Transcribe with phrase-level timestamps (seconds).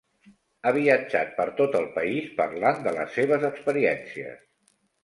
[0.63, 4.43] Ha viatjat per tot el país parlant de les seves experiències.